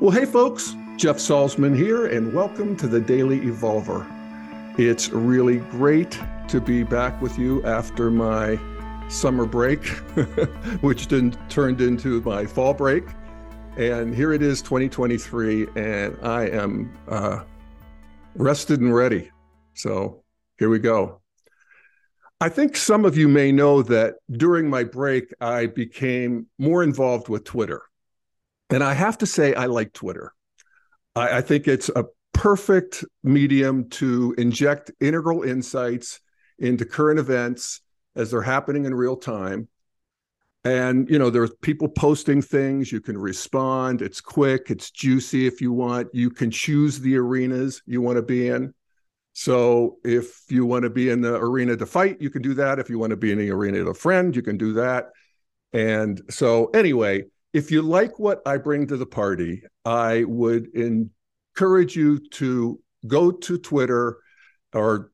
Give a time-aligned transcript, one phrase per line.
[0.00, 4.04] Well, hey, folks, Jeff Salzman here, and welcome to the Daily Evolver.
[4.76, 6.18] It's really great
[6.48, 8.58] to be back with you after my
[9.08, 9.86] summer break,
[10.80, 13.04] which then turned into my fall break.
[13.76, 17.44] And here it is, 2023, and I am uh,
[18.34, 19.30] rested and ready.
[19.74, 20.24] So
[20.58, 21.20] here we go.
[22.40, 27.28] I think some of you may know that during my break, I became more involved
[27.28, 27.82] with Twitter.
[28.70, 30.32] And I have to say, I like Twitter.
[31.14, 36.20] I, I think it's a perfect medium to inject integral insights
[36.58, 37.80] into current events
[38.16, 39.68] as they're happening in real time.
[40.64, 42.90] And, you know, there's people posting things.
[42.90, 44.00] You can respond.
[44.00, 46.08] It's quick, it's juicy if you want.
[46.14, 48.72] You can choose the arenas you want to be in.
[49.34, 52.78] So if you want to be in the arena to fight, you can do that.
[52.78, 55.10] If you want to be in the arena to friend, you can do that.
[55.72, 61.96] And so, anyway, if you like what I bring to the party, I would encourage
[61.96, 64.18] you to go to Twitter
[64.72, 65.12] or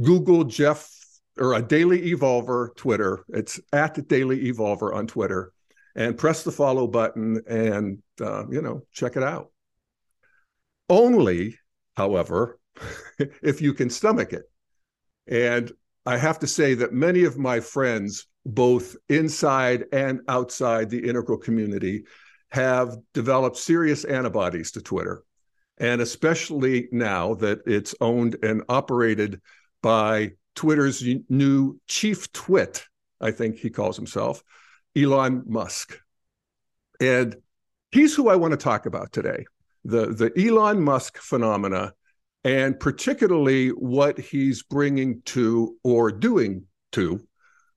[0.00, 0.94] Google Jeff
[1.38, 3.24] or a Daily Evolver Twitter.
[3.30, 5.52] It's at Daily Evolver on Twitter,
[5.96, 9.50] and press the follow button and uh, you know check it out.
[10.90, 11.58] Only,
[11.96, 12.58] however,
[13.42, 14.42] if you can stomach it.
[15.26, 15.72] And
[16.04, 21.38] I have to say that many of my friends both inside and outside the integral
[21.38, 22.04] community
[22.50, 25.22] have developed serious antibodies to Twitter.
[25.78, 29.40] And especially now that it's owned and operated
[29.82, 32.84] by Twitter's new chief twit,
[33.20, 34.42] I think he calls himself,
[34.96, 35.98] Elon Musk.
[37.00, 37.36] And
[37.92, 39.44] he's who I want to talk about today
[39.84, 41.94] the, the Elon Musk phenomena,
[42.44, 47.26] and particularly what he's bringing to or doing to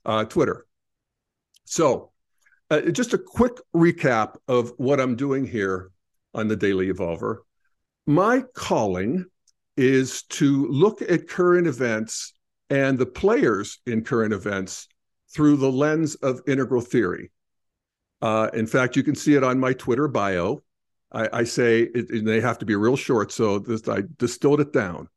[0.05, 0.65] uh, Twitter.
[1.65, 2.11] So,
[2.69, 5.91] uh, just a quick recap of what I'm doing here
[6.33, 7.37] on the Daily Evolver.
[8.05, 9.25] My calling
[9.77, 12.33] is to look at current events
[12.69, 14.87] and the players in current events
[15.33, 17.31] through the lens of integral theory.
[18.21, 20.61] Uh, in fact, you can see it on my Twitter bio.
[21.11, 24.73] I, I say it, they have to be real short, so this, I distilled it
[24.73, 25.07] down.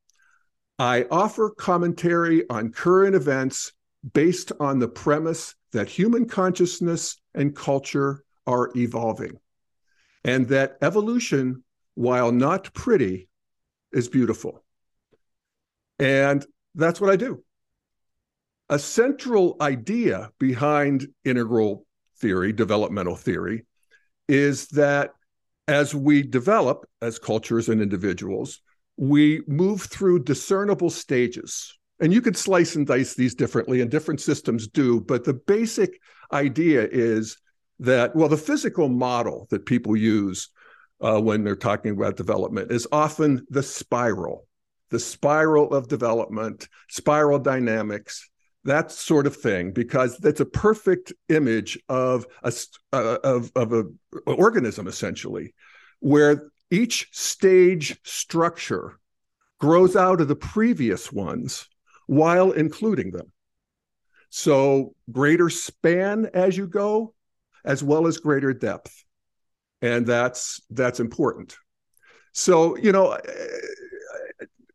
[0.78, 3.72] I offer commentary on current events
[4.12, 9.39] based on the premise that human consciousness and culture are evolving,
[10.25, 13.28] and that evolution, while not pretty,
[13.93, 14.65] is beautiful.
[15.99, 17.43] And that's what I do.
[18.69, 21.87] A central idea behind integral
[22.19, 23.65] theory, developmental theory,
[24.28, 25.12] is that
[25.69, 28.61] as we develop as cultures and individuals,
[28.97, 34.21] we move through discernible stages and you could slice and dice these differently and different
[34.21, 36.01] systems do but the basic
[36.33, 37.39] idea is
[37.79, 40.51] that well the physical model that people use
[41.01, 44.47] uh, when they're talking about development is often the spiral
[44.91, 48.28] the spiral of development spiral dynamics
[48.65, 52.53] that sort of thing because that's a perfect image of a
[52.93, 53.84] uh, of, of a
[54.27, 55.55] organism essentially
[56.01, 58.99] where each stage structure
[59.61, 61.69] grows out of the previous ones
[62.06, 63.33] while including them.
[64.31, 67.15] So, greater span as you go,
[67.65, 69.05] as well as greater depth.
[69.83, 71.56] And that's that's important.
[72.33, 73.19] So, you know,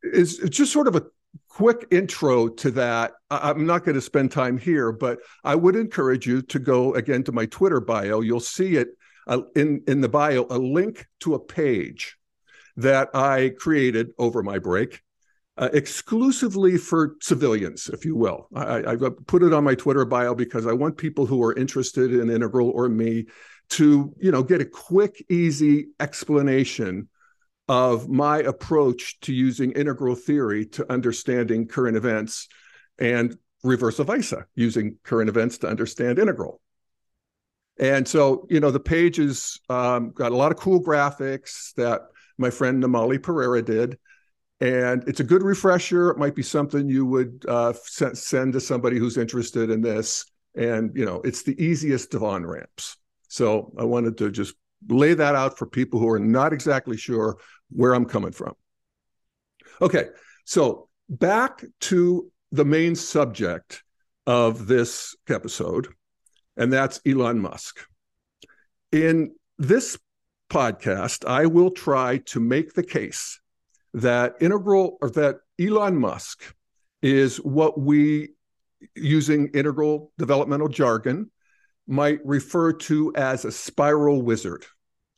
[0.02, 1.06] it's, it's just sort of a
[1.48, 3.14] quick intro to that.
[3.30, 7.24] I'm not going to spend time here, but I would encourage you to go again
[7.24, 8.22] to my Twitter bio.
[8.22, 8.90] You'll see it
[9.28, 12.18] uh, in in the bio a link to a page
[12.78, 15.02] that I created over my break
[15.58, 18.48] uh, exclusively for civilians, if you will.
[18.56, 18.96] I, I
[19.28, 22.70] put it on my Twitter bio because I want people who are interested in Integral
[22.70, 23.26] or me
[23.72, 27.10] to, you know, get a quick, easy explanation
[27.68, 32.50] of my approach to using integral theory to understanding current events
[33.00, 36.60] and reverse vice, using current events to understand integral.
[37.80, 42.02] And so, you know, the page has um, got a lot of cool graphics that
[42.38, 43.98] my friend Namali Pereira did
[44.62, 46.12] and it's a good refresher.
[46.12, 50.26] It might be something you would uh, send to somebody who's interested in this.
[50.56, 52.98] And you know, it's the easiest of on ramps.
[53.28, 54.54] So I wanted to just
[54.88, 57.38] lay that out for people who are not exactly sure
[57.72, 58.54] where I'm coming from.
[59.82, 60.10] Okay,
[60.46, 63.84] so back to the main subject
[64.28, 65.88] of this episode,
[66.56, 67.80] and that's Elon Musk.
[68.92, 69.98] In this
[70.52, 73.41] podcast, I will try to make the case
[73.94, 76.56] that integral or that Elon Musk
[77.02, 78.30] is what we,
[78.96, 81.30] using integral developmental jargon,
[81.88, 84.66] might refer to as a spiral wizard.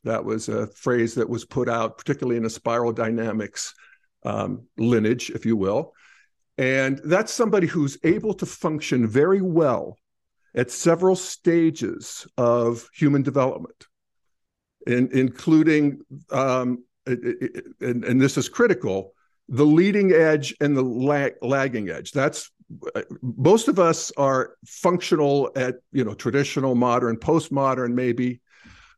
[0.06, 3.74] That was a phrase that was put out, particularly in a spiral dynamics
[4.24, 5.94] um, lineage, if you will.
[6.58, 9.98] And that's somebody who's able to function very well
[10.56, 13.88] at several stages of human development,
[14.86, 19.14] in, including, um, and, and, this is critical,
[19.50, 22.12] the leading edge and the lag, lagging edge.
[22.12, 22.52] That's
[23.22, 28.42] most of us are functional at you know traditional, modern, postmodern, maybe.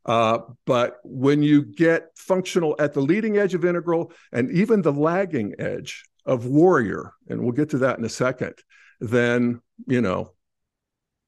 [0.06, 4.94] Uh, but when you get functional at the leading edge of integral and even the
[4.94, 8.54] lagging edge of warrior, and we'll get to that in a second,
[9.00, 10.32] then you know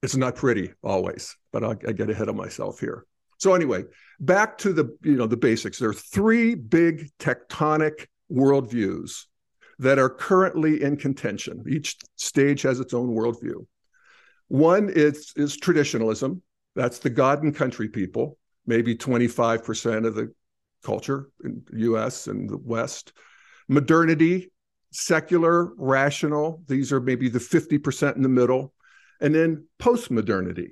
[0.02, 1.36] it's not pretty always.
[1.52, 3.04] But I'll, I get ahead of myself here.
[3.38, 3.84] So anyway,
[4.20, 5.78] back to the you know the basics.
[5.78, 9.24] There are three big tectonic worldviews
[9.78, 11.64] that are currently in contention.
[11.68, 13.66] Each stage has its own worldview.
[14.48, 16.42] One is, is traditionalism.
[16.74, 20.32] That's the God and country people, maybe 25% of the
[20.84, 23.12] culture in the US and the West.
[23.68, 24.50] Modernity,
[24.90, 26.62] secular, rational.
[26.66, 28.72] These are maybe the 50% in the middle.
[29.20, 30.70] And then postmodernity,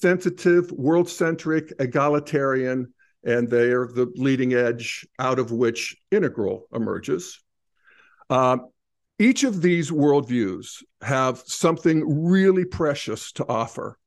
[0.00, 2.92] sensitive, world centric, egalitarian,
[3.24, 7.40] and they are the leading edge out of which integral emerges.
[8.30, 8.68] Um,
[9.18, 13.98] each of these worldviews have something really precious to offer,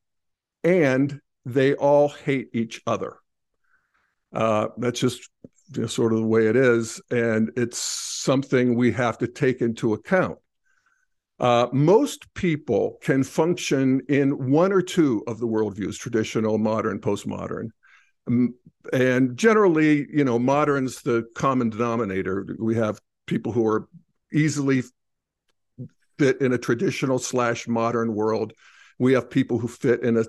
[0.63, 3.17] and they all hate each other.
[4.33, 5.29] Uh, that's just
[5.73, 9.61] you know, sort of the way it is, and it's something we have to take
[9.61, 10.37] into account.
[11.39, 17.69] Uh, most people can function in one or two of the worldviews traditional, modern, postmodern.
[18.93, 22.45] And generally, you know, modern's the common denominator.
[22.57, 23.87] We have people who are
[24.31, 24.83] easily
[26.17, 28.53] fit in a traditional slash modern world.
[28.97, 30.23] We have people who fit in a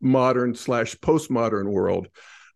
[0.00, 2.08] modern slash postmodern world,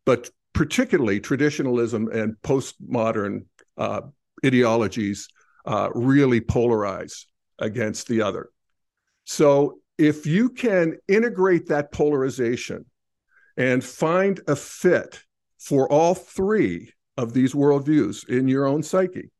[0.04, 3.44] but particularly traditionalism and postmodern
[3.78, 4.02] uh,
[4.44, 5.28] ideologies
[5.64, 7.26] uh, really polarize
[7.60, 8.50] against the other.
[9.24, 12.86] So if you can integrate that polarization
[13.56, 15.22] and find a fit
[15.58, 19.30] for all three of these worldviews in your own psyche,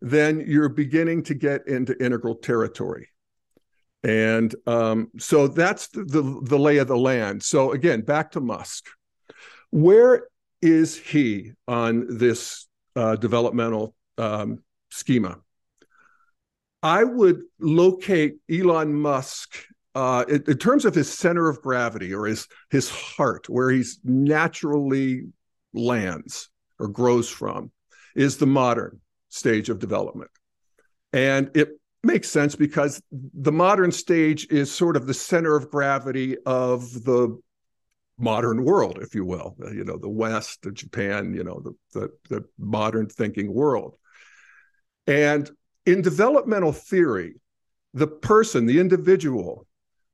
[0.00, 3.08] then you're beginning to get into integral territory.
[4.02, 7.42] And um, so that's the, the, the lay of the land.
[7.42, 8.86] So again, back to Musk.
[9.70, 10.26] Where
[10.60, 12.66] is he on this
[12.96, 15.38] uh, developmental um, schema?
[16.82, 19.56] I would locate Elon Musk
[19.94, 24.00] uh, in, in, terms of his center of gravity or his his heart, where he's
[24.02, 25.24] naturally
[25.74, 26.48] lands
[26.78, 27.70] or grows from,
[28.16, 30.30] is the modern stage of development.
[31.12, 31.70] And it
[32.02, 37.38] makes sense because the modern stage is sort of the center of gravity of the
[38.18, 42.08] modern world, if you will, you know, the West, the Japan, you know, the, the,
[42.28, 43.96] the modern thinking world.
[45.06, 45.50] And
[45.86, 47.40] in developmental theory,
[47.94, 49.66] the person, the individual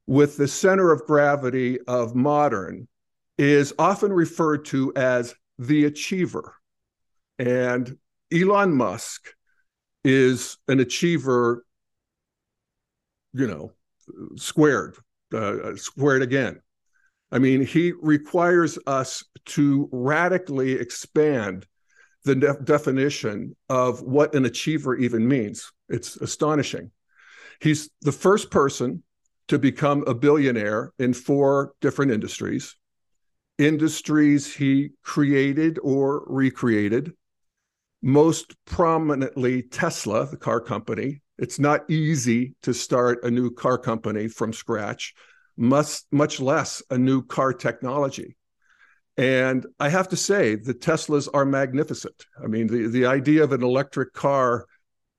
[0.06, 2.88] with the center of gravity of modern
[3.36, 6.54] is often referred to as the achiever.
[7.38, 7.96] And
[8.32, 9.28] Elon Musk
[10.04, 11.64] is an achiever,
[13.32, 13.72] you know,
[14.36, 14.96] squared,
[15.34, 16.60] uh, squared again.
[17.30, 21.66] I mean, he requires us to radically expand
[22.28, 25.72] the de- definition of what an achiever even means.
[25.88, 26.90] It's astonishing.
[27.60, 29.02] He's the first person
[29.48, 32.76] to become a billionaire in four different industries.
[33.56, 37.12] Industries he created or recreated
[38.02, 41.22] most prominently Tesla, the car company.
[41.38, 45.14] It's not easy to start a new car company from scratch,
[45.56, 48.36] much, much less a new car technology.
[49.18, 52.24] And I have to say, the Teslas are magnificent.
[52.42, 54.64] I mean, the, the idea of an electric car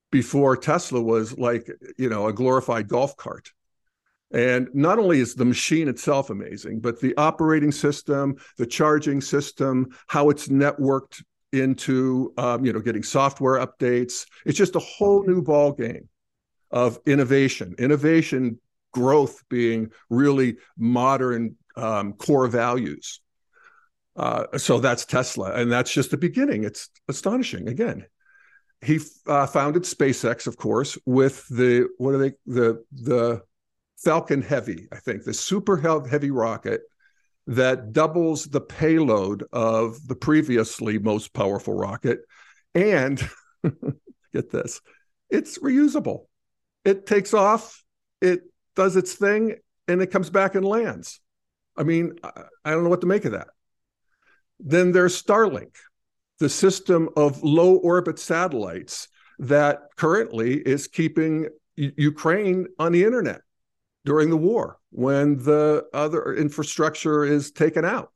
[0.10, 3.51] before Tesla was like, you know, a glorified golf cart.
[4.32, 9.89] And not only is the machine itself amazing, but the operating system, the charging system,
[10.08, 14.27] how it's networked into um, you know getting software updates.
[14.46, 16.08] It's just a whole new ball game
[16.72, 17.75] of innovation.
[17.79, 18.60] Innovation
[18.94, 23.20] growth being really modern um, core values.
[24.16, 26.63] Uh, so that's Tesla, and that's just the beginning.
[26.63, 27.68] It's astonishing.
[27.68, 28.06] Again,
[28.82, 33.42] he uh, founded SpaceX, of course, with the what are they the the
[34.04, 36.82] Falcon Heavy, I think, the super heavy rocket
[37.48, 42.20] that doubles the payload of the previously most powerful rocket.
[42.75, 43.22] And
[44.34, 44.82] get this,
[45.30, 46.28] it's reusable.
[46.86, 47.84] It takes off,
[48.22, 48.42] it
[48.75, 49.56] does its thing,
[49.88, 51.20] and it comes back and lands.
[51.75, 53.48] I mean, I don't know what to make of that.
[54.60, 55.75] Then there's Starlink,
[56.39, 59.08] the system of low orbit satellites
[59.39, 63.42] that currently is keeping Ukraine on the internet
[64.06, 68.12] during the war when the other infrastructure is taken out.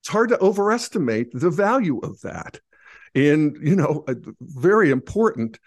[0.00, 2.60] It's hard to overestimate the value of that
[3.14, 5.58] in, you know, a very important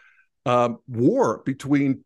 [0.45, 2.03] um, war between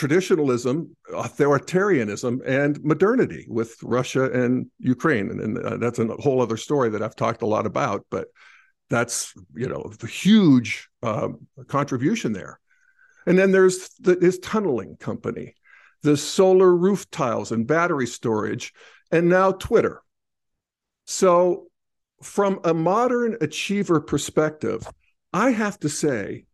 [0.00, 5.28] traditionalism, authoritarianism, and modernity with Russia and Ukraine.
[5.28, 8.28] And, and uh, that's a whole other story that I've talked a lot about, but
[8.88, 11.28] that's, you know, the huge uh,
[11.68, 12.58] contribution there.
[13.26, 15.54] And then there's the, his tunneling company,
[16.02, 18.72] the solar roof tiles and battery storage,
[19.12, 20.00] and now Twitter.
[21.04, 21.66] So,
[22.22, 24.88] from a modern achiever perspective,
[25.34, 26.46] I have to say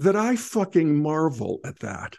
[0.00, 2.16] that I fucking marvel at that.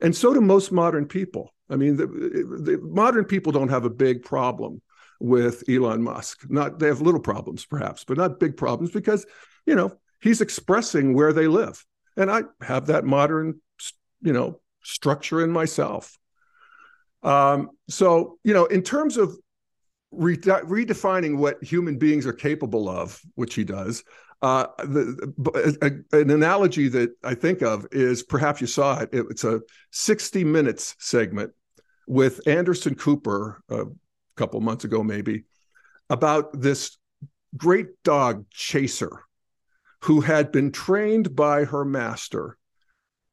[0.00, 1.54] And so do most modern people.
[1.70, 4.82] I mean, the, the modern people don't have a big problem
[5.20, 6.44] with Elon Musk.
[6.48, 9.26] Not they have little problems, perhaps, but not big problems because,
[9.64, 11.84] you know, he's expressing where they live.
[12.16, 13.60] And I have that modern,
[14.22, 16.18] you know, structure in myself.
[17.22, 19.36] Um, so, you know, in terms of
[20.12, 24.04] re- redefining what human beings are capable of, which he does,
[24.42, 29.00] uh, the, a, uh, uh, an analogy that I think of is perhaps you saw
[29.00, 29.08] it.
[29.12, 29.60] It's a
[29.92, 31.52] 60 minutes segment
[32.06, 33.84] with Anderson Cooper a
[34.36, 35.44] couple months ago, maybe,
[36.10, 36.98] about this
[37.56, 39.22] great dog chaser
[40.02, 42.58] who had been trained by her master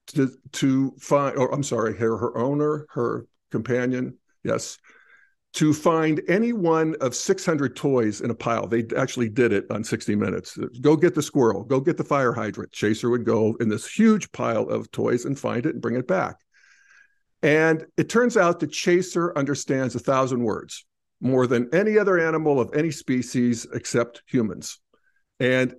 [0.08, 4.78] to to find or I'm sorry, her her owner, her companion, yes,
[5.54, 8.66] to find any one of 600 toys in a pile.
[8.66, 10.58] They actually did it on 60 Minutes.
[10.82, 12.72] Go get the squirrel, go get the fire hydrant.
[12.72, 16.08] Chaser would go in this huge pile of toys and find it and bring it
[16.08, 16.38] back.
[17.44, 20.86] And it turns out the chaser understands a thousand words,
[21.20, 24.80] more than any other animal of any species except humans.
[25.40, 25.76] And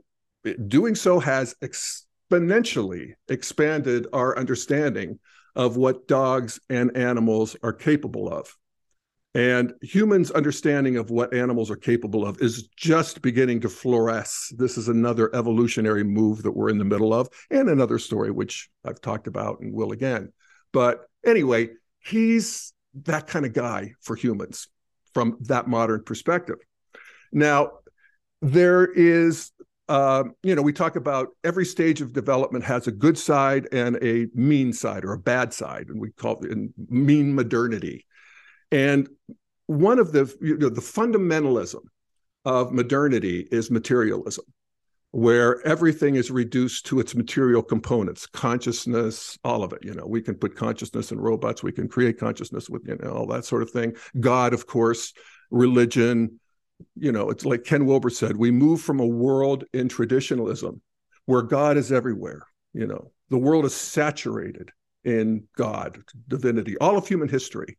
[0.69, 5.19] doing so has exponentially expanded our understanding
[5.57, 8.54] of what dogs and animals are capable of.
[9.34, 14.56] And humans' understanding of what animals are capable of is just beginning to fluoresce.
[14.56, 18.68] This is another evolutionary move that we're in the middle of, and another story which
[18.84, 20.32] I've talked about and will again.
[20.72, 22.72] But anyway, he's
[23.02, 24.68] that kind of guy for humans
[25.14, 26.58] from that modern perspective.
[27.32, 27.78] Now,
[28.40, 29.50] there is,
[29.88, 33.96] uh, you know, we talk about every stage of development has a good side and
[34.00, 36.56] a mean side or a bad side, and we call it
[36.88, 38.06] mean modernity.
[38.71, 39.09] And
[39.66, 41.80] one of the you know, the fundamentalism
[42.44, 44.44] of modernity is materialism,
[45.12, 49.85] where everything is reduced to its material components, consciousness, all of it.
[49.85, 53.11] You know, we can put consciousness in robots, we can create consciousness with you know
[53.11, 53.94] all that sort of thing.
[54.21, 55.12] God, of course,
[55.50, 56.40] religion.
[56.97, 60.83] You know, it's like Ken Wilber said, we move from a world in traditionalism
[61.25, 62.42] where God is everywhere.
[62.73, 64.71] You know, the world is saturated
[65.04, 67.78] in God, divinity, all of human history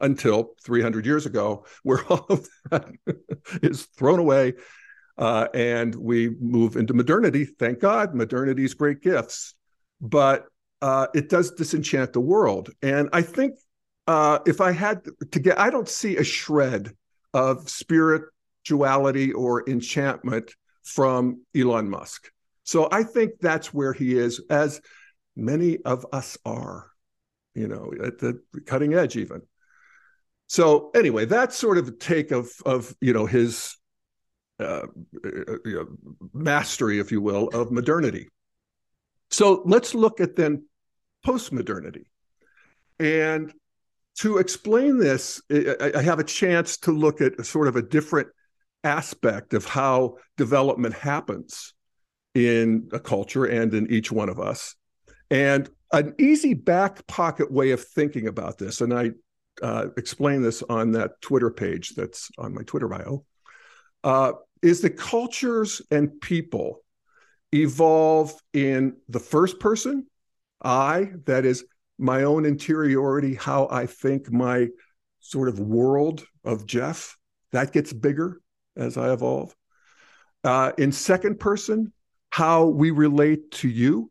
[0.00, 2.90] until 300 years ago, where all of that
[3.62, 4.54] is thrown away.
[5.18, 7.46] Uh, and we move into modernity.
[7.46, 9.54] Thank God, modernity's great gifts.
[10.00, 10.46] But
[10.82, 12.70] uh, it does disenchant the world.
[12.82, 13.54] And I think
[14.06, 16.92] uh, if I had to get, I don't see a shred
[17.32, 22.30] of spirituality or enchantment from Elon Musk.
[22.64, 24.80] So I think that's where he is, as
[25.34, 26.90] many of us are,
[27.54, 29.42] you know, at the cutting edge, even.
[30.48, 33.76] So anyway, that's sort of a take of of you know his
[34.58, 34.86] uh,
[36.32, 38.28] mastery, if you will, of modernity.
[39.30, 40.66] So let's look at then
[41.26, 42.04] postmodernity,
[42.98, 43.52] and
[44.18, 48.28] to explain this, I have a chance to look at sort of a different
[48.82, 51.74] aspect of how development happens
[52.34, 54.74] in a culture and in each one of us.
[55.30, 59.10] And an easy back pocket way of thinking about this, and I
[59.62, 63.24] uh, explain this on that Twitter page that's on my Twitter bio,
[64.04, 64.32] uh,
[64.62, 66.82] is that cultures and people
[67.52, 70.06] evolve in the first person,
[70.62, 71.64] I, that is
[71.98, 74.68] my own interiority, how I think my
[75.20, 77.16] sort of world of Jeff,
[77.52, 78.40] that gets bigger
[78.76, 79.54] as I evolve.
[80.44, 81.92] Uh, in second person,
[82.30, 84.10] how we relate to you,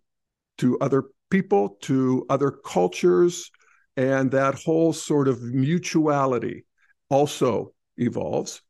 [0.58, 3.52] to other people, to other cultures,
[3.98, 6.66] and that whole sort of mutuality
[7.10, 8.62] also evolves.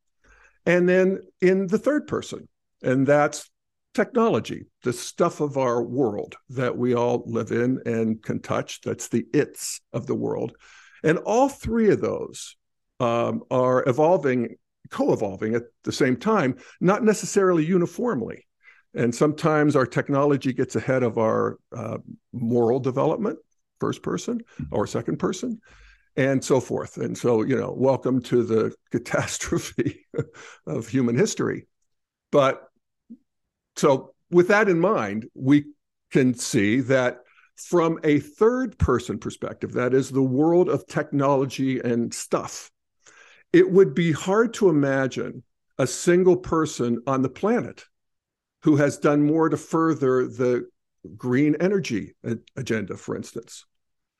[0.65, 2.47] And then in the third person,
[2.81, 3.49] and that's
[3.93, 8.81] technology, the stuff of our world that we all live in and can touch.
[8.81, 10.55] That's the its of the world.
[11.03, 12.55] And all three of those
[12.99, 14.55] um, are evolving
[14.91, 18.45] co-evolving at the same time, not necessarily uniformly.
[18.93, 21.97] And sometimes our technology gets ahead of our uh,
[22.31, 23.39] moral development,
[23.79, 24.75] first person mm-hmm.
[24.75, 25.59] or second person,
[26.15, 26.97] and so forth.
[26.97, 30.05] And so, you know, welcome to the catastrophe
[30.65, 31.67] of human history.
[32.31, 32.63] But
[33.75, 35.65] so, with that in mind, we
[36.11, 37.19] can see that
[37.55, 42.71] from a third person perspective, that is the world of technology and stuff,
[43.53, 45.43] it would be hard to imagine
[45.77, 47.85] a single person on the planet
[48.63, 50.67] who has done more to further the
[51.17, 52.13] green energy
[52.55, 53.65] agenda, for instance.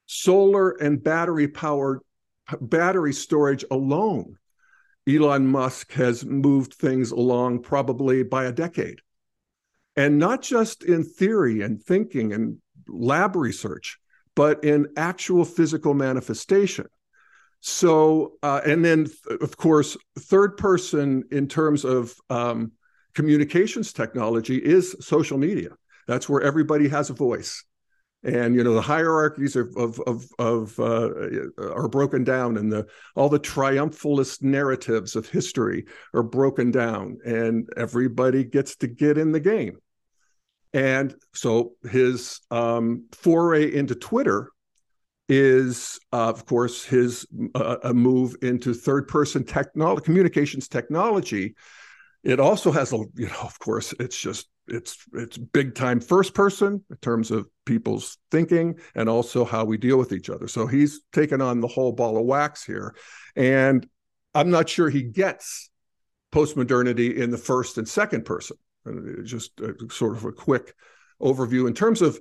[0.06, 2.00] Solar and battery powered
[2.62, 4.38] battery storage alone,
[5.08, 9.00] Elon Musk has moved things along probably by a decade.
[9.96, 13.98] And not just in theory and thinking and lab research,
[14.36, 16.88] but in actual physical manifestation.
[17.62, 19.08] So, uh, and then,
[19.42, 22.74] of course, third person in terms of um,
[23.16, 25.70] communications technology is social media.
[26.08, 27.64] That's where everybody has a voice.
[28.24, 31.10] And you know the hierarchies of of of, of uh,
[31.60, 37.70] are broken down, and the all the triumphalist narratives of history are broken down, and
[37.78, 39.78] everybody gets to get in the game.
[40.74, 44.50] And so his um, foray into Twitter
[45.30, 51.56] is, uh, of course, his uh, a move into third person technology, communications technology,
[52.24, 56.34] it also has a, you know, of course, it's just it's it's big time first
[56.34, 60.48] person in terms of people's thinking and also how we deal with each other.
[60.48, 62.96] So he's taken on the whole ball of wax here,
[63.36, 63.88] and
[64.34, 65.70] I'm not sure he gets
[66.32, 68.58] postmodernity in the first and second person.
[69.24, 70.74] Just a, sort of a quick
[71.22, 72.20] overview in terms of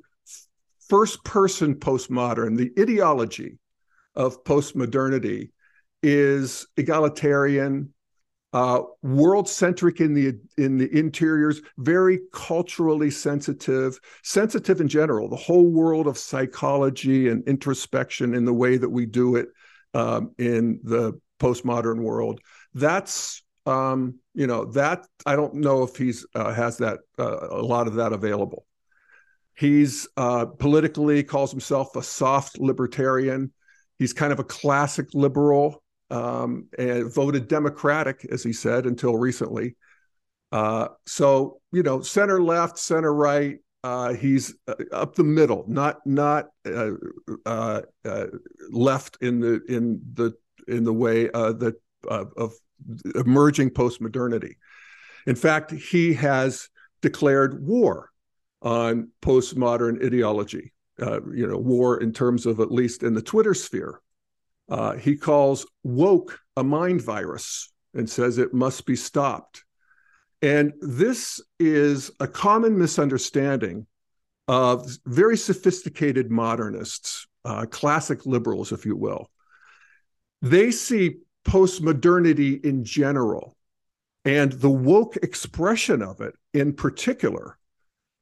[0.88, 2.56] first person postmodern.
[2.56, 3.58] The ideology
[4.14, 5.50] of postmodernity
[6.02, 7.93] is egalitarian
[8.54, 15.28] uh, world centric in the in the interiors, very culturally sensitive, sensitive in general.
[15.28, 19.48] The whole world of psychology and introspection in the way that we do it
[19.92, 22.40] um, in the postmodern world.
[22.74, 27.62] That's um, you know that I don't know if he's uh, has that uh, a
[27.62, 28.66] lot of that available.
[29.56, 33.52] He's uh, politically calls himself a soft libertarian.
[33.98, 39.76] He's kind of a classic liberal um, and voted Democratic, as he said, until recently.
[40.52, 43.58] Uh, so you know, center left, center right.
[43.82, 46.92] Uh, he's uh, up the middle, not not uh,
[47.44, 48.26] uh, uh,
[48.70, 50.32] left in the in the
[50.68, 51.74] in the way that
[52.08, 52.54] of
[53.14, 54.54] emerging postmodernity.
[55.26, 56.68] In fact, he has
[57.02, 58.10] declared war
[58.62, 60.72] on postmodern ideology.
[60.98, 64.00] you know, war in terms of at least in the Twitter sphere.
[64.68, 69.64] Uh, he calls woke a mind virus and says it must be stopped.
[70.42, 73.86] And this is a common misunderstanding
[74.46, 79.30] of very sophisticated modernists, uh, classic liberals, if you will.
[80.42, 83.56] They see postmodernity in general
[84.24, 87.58] and the woke expression of it in particular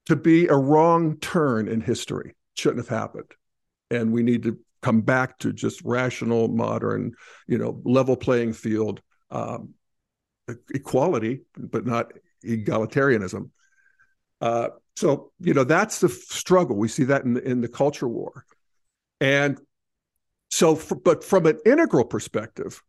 [0.07, 2.35] to be a wrong turn in history.
[2.55, 3.33] shouldn't have happened.
[3.91, 7.13] And we need to come back to just rational, modern,
[7.47, 9.75] you know, level playing field um,
[10.75, 12.13] equality, but not
[12.45, 13.51] egalitarianism.
[14.41, 16.77] Uh, so you know that's the struggle.
[16.77, 18.45] We see that in the, in the culture war,
[19.21, 19.59] and
[20.51, 22.83] so, but from an integral perspective,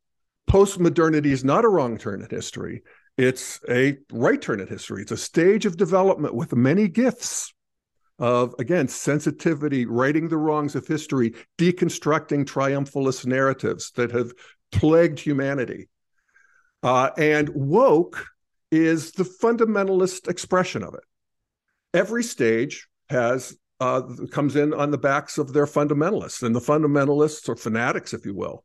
[0.49, 2.82] postmodernity is not a wrong turn in history.
[3.17, 5.03] It's a right turn in history.
[5.03, 7.53] It's a stage of development with many gifts
[8.19, 14.32] of again sensitivity righting the wrongs of history deconstructing triumphalist narratives that have
[14.71, 15.89] plagued humanity.
[16.82, 18.26] Uh, and woke
[18.71, 21.04] is the fundamentalist expression of it.
[21.93, 27.49] Every stage has uh, comes in on the backs of their fundamentalists and the fundamentalists
[27.49, 28.63] or fanatics if you will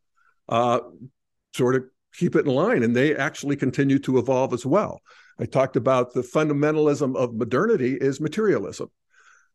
[0.48, 0.80] uh,
[1.54, 1.84] sort of
[2.14, 5.00] keep it in line and they actually continue to evolve as well.
[5.38, 8.90] I talked about the fundamentalism of modernity is materialism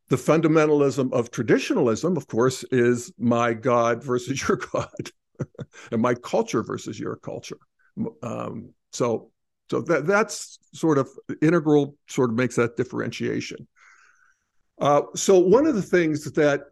[0.08, 5.10] the fundamentalism of traditionalism, of course, is my God versus your God,
[5.90, 7.58] and my culture versus your culture.
[8.22, 9.30] Um, so,
[9.70, 11.08] so that that's sort of
[11.40, 11.96] integral.
[12.06, 13.66] Sort of makes that differentiation.
[14.80, 16.64] Uh, so, one of the things that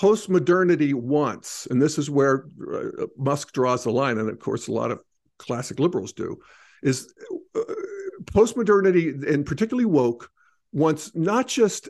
[0.00, 4.72] postmodernity wants, and this is where uh, Musk draws the line, and of course, a
[4.72, 5.02] lot of
[5.38, 6.38] classic liberals do,
[6.82, 7.12] is
[7.56, 7.60] uh,
[8.24, 10.30] postmodernity, and particularly woke,
[10.72, 11.88] wants not just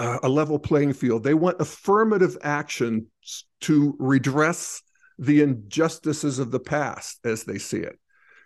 [0.00, 1.22] uh, a level playing field.
[1.22, 3.06] They want affirmative action
[3.60, 4.82] to redress
[5.18, 7.98] the injustices of the past as they see it.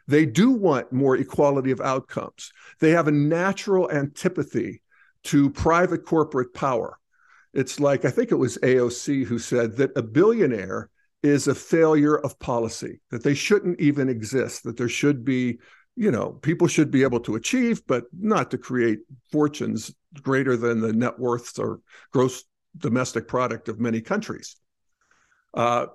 [0.08, 2.52] They do want more equality of outcomes.
[2.80, 4.82] They have a natural antipathy
[5.24, 6.98] to private corporate power.
[7.54, 10.90] It's like, I think it was AOC who said that a billionaire
[11.22, 15.60] is a failure of policy, that they shouldn't even exist, that there should be,
[15.96, 20.80] you know, people should be able to achieve, but not to create fortunes greater than
[20.80, 21.80] the net worths or
[22.12, 22.44] gross
[22.76, 24.56] domestic product of many countries.
[25.54, 25.86] Uh,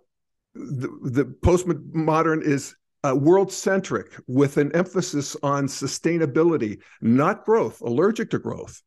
[0.54, 8.30] the, the postmodern is uh, world centric with an emphasis on sustainability, not growth, allergic
[8.30, 8.82] to growth.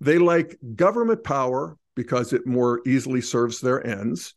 [0.00, 4.34] They like government power because it more easily serves their ends.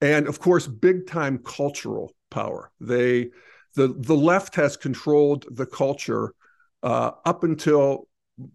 [0.00, 2.70] And of course, big time cultural power.
[2.80, 3.30] They,
[3.74, 6.34] the, the left has controlled the culture
[6.82, 8.08] uh, up until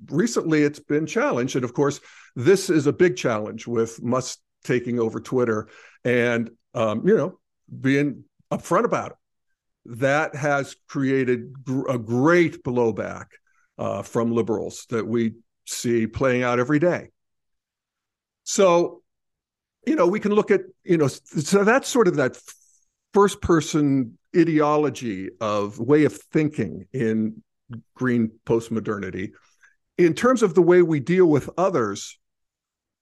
[0.09, 1.55] recently it's been challenged.
[1.55, 1.99] And of course,
[2.35, 5.67] this is a big challenge with Musk taking over Twitter
[6.03, 7.39] and, um, you know,
[7.81, 9.17] being upfront about it.
[9.99, 13.25] That has created gr- a great blowback
[13.77, 17.09] uh, from liberals that we see playing out every day.
[18.43, 19.03] So,
[19.85, 22.39] you know, we can look at, you know, so that's sort of that
[23.15, 27.41] first person ideology of way of thinking in
[27.95, 29.31] green postmodernity.
[29.97, 32.19] In terms of the way we deal with others,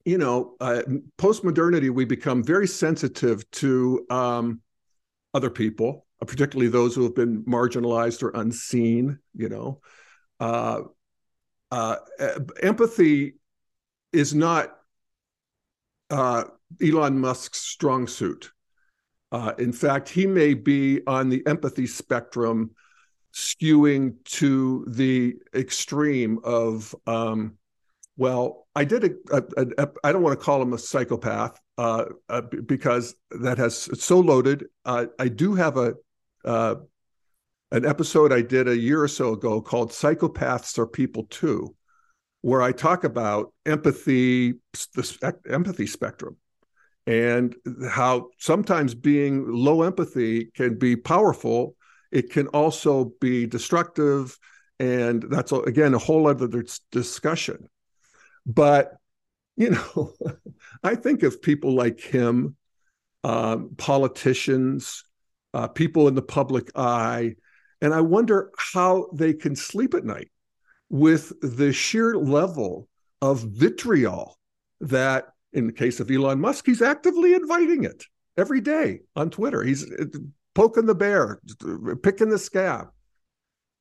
[0.06, 0.84] you know, uh,
[1.18, 4.62] postmodernity, we become very sensitive to um,
[5.34, 9.82] other people, particularly those who have been marginalized or unseen, you know.
[10.40, 10.82] Uh,
[11.72, 11.96] uh,
[12.62, 13.34] empathy
[14.12, 14.78] is not
[16.12, 16.44] uh,
[16.80, 18.53] Elon Musk's strong suit.
[19.34, 22.70] Uh, in fact, he may be on the empathy spectrum,
[23.34, 27.58] skewing to the extreme of, um,
[28.16, 32.06] well, I did a, a, a, I don't want to call him a psychopath uh,
[32.30, 34.66] uh, because that has it's so loaded.
[34.86, 35.96] Uh, I do have a
[36.46, 36.76] uh,
[37.72, 41.76] an episode I did a year or so ago called "Psychopaths Are People Too,"
[42.42, 44.54] where I talk about empathy,
[44.94, 46.38] the empathy spectrum,
[47.06, 47.56] and
[47.90, 51.76] how sometimes being low empathy can be powerful.
[52.12, 54.38] It can also be destructive,
[54.80, 57.70] and that's again a whole other discussion.
[58.46, 58.96] But
[59.58, 60.14] you know,
[60.84, 62.56] I think of people like him,
[63.24, 65.04] um, politicians,
[65.54, 67.36] uh, people in the public eye,
[67.82, 70.32] and I wonder how they can sleep at night
[70.90, 72.88] with the sheer level
[73.22, 74.38] of vitriol
[74.80, 78.04] that, in the case of Elon Musk, he's actively inviting it
[78.38, 79.64] every day on Twitter.
[79.64, 80.06] He's uh,
[80.56, 81.40] poking the bear,
[82.02, 82.88] picking the scab.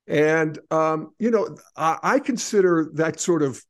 [0.07, 3.63] And, um, you know, I, I consider that sort of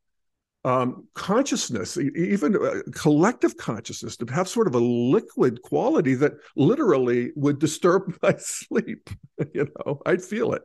[0.66, 7.32] um, consciousness, even uh, collective consciousness, to have sort of a liquid quality that literally
[7.36, 9.10] would disturb my sleep.
[9.54, 10.63] you know, I'd feel it.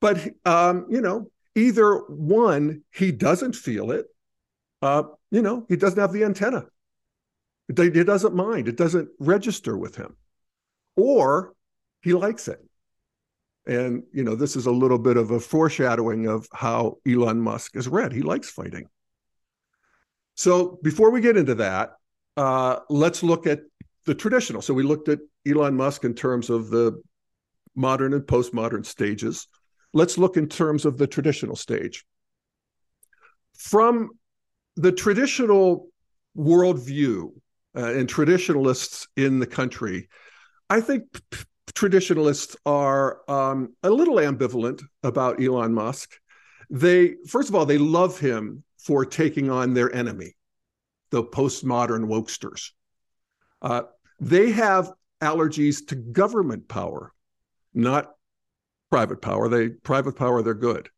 [0.00, 4.06] But, um, you know, either one, he doesn't feel it,
[4.82, 6.66] uh, you know, he doesn't have the antenna.
[7.68, 10.16] It, doesn't mind, it doesn't register with him,
[10.96, 11.54] or
[12.02, 12.58] he likes it.
[13.64, 17.76] And, you know, this is a little bit of a foreshadowing of how Elon Musk
[17.76, 18.12] is read.
[18.12, 18.88] He likes fighting.
[20.34, 21.92] So before we get into that,
[22.36, 23.60] uh, let's look at
[24.04, 24.62] the traditional.
[24.62, 27.00] So we looked at Elon Musk in terms of the
[27.76, 29.46] modern and postmodern stages.
[29.94, 32.04] Let's look in terms of the traditional stage.
[33.56, 34.10] From
[34.76, 35.88] the traditional
[36.36, 37.30] worldview
[37.76, 40.08] uh, and traditionalists in the country,
[40.70, 46.10] I think p- traditionalists are um, a little ambivalent about Elon Musk.
[46.70, 50.34] They, first of all, they love him for taking on their enemy,
[51.10, 52.70] the postmodern wokesters.
[53.60, 53.82] Uh,
[54.20, 57.12] they have allergies to government power,
[57.74, 58.12] not
[58.90, 59.48] private power.
[59.48, 60.88] They private power, they're good.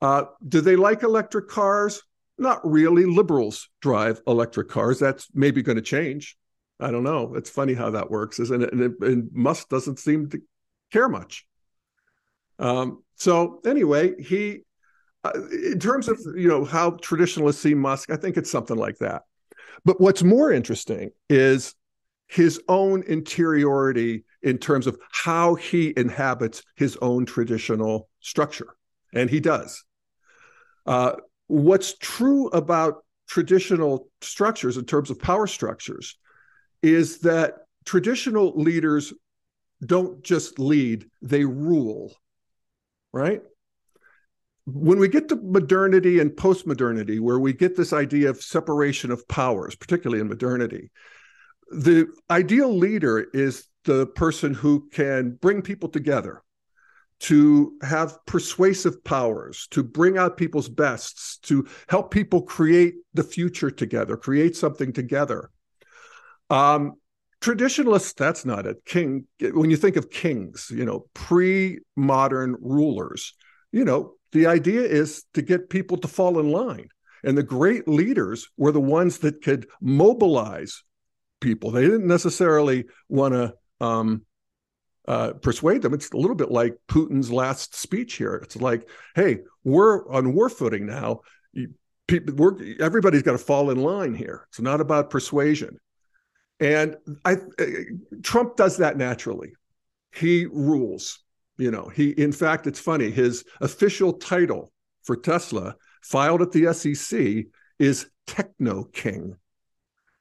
[0.00, 2.02] Uh, do they like electric cars?
[2.38, 3.04] Not really.
[3.04, 4.98] Liberals drive electric cars.
[4.98, 6.36] That's maybe going to change.
[6.80, 7.34] I don't know.
[7.34, 8.72] It's funny how that works, isn't it?
[8.72, 10.40] And, it, and Musk doesn't seem to
[10.92, 11.44] care much.
[12.58, 14.60] Um, so anyway, he
[15.24, 18.98] uh, in terms of you know how traditionalists see Musk, I think it's something like
[18.98, 19.22] that.
[19.84, 21.74] But what's more interesting is
[22.28, 28.76] his own interiority in terms of how he inhabits his own traditional structure,
[29.12, 29.84] and he does.
[30.86, 31.12] Uh,
[31.48, 36.16] what's true about traditional structures in terms of power structures
[36.82, 39.12] is that traditional leaders
[39.84, 42.14] don't just lead, they rule,
[43.12, 43.42] right?
[44.70, 49.26] when we get to modernity and post-modernity where we get this idea of separation of
[49.28, 50.90] powers particularly in modernity
[51.70, 56.42] the ideal leader is the person who can bring people together
[57.20, 63.70] to have persuasive powers, to bring out people's bests, to help people create the future
[63.70, 65.50] together, create something together.
[66.50, 66.94] Um,
[67.40, 68.84] traditionalists, that's not it.
[68.84, 73.34] King, when you think of kings, you know, pre modern rulers,
[73.72, 76.88] you know, the idea is to get people to fall in line.
[77.24, 80.84] And the great leaders were the ones that could mobilize
[81.40, 81.72] people.
[81.72, 83.54] They didn't necessarily want to
[83.84, 84.22] um,
[85.08, 85.94] uh, persuade them.
[85.94, 88.34] It's a little bit like Putin's last speech here.
[88.34, 91.22] It's like, hey, we're on war footing now.
[92.06, 94.46] people, we're, everybody's got to fall in line here.
[94.50, 95.78] It's not about persuasion.
[96.60, 97.64] And I, uh,
[98.22, 99.52] Trump does that naturally.
[100.14, 101.20] He rules.
[101.56, 104.70] You know, he, in fact, it's funny, his official title
[105.04, 107.46] for Tesla filed at the SEC
[107.78, 109.36] is Techno King.